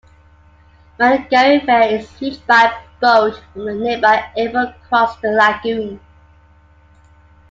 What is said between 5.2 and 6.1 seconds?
lagoon.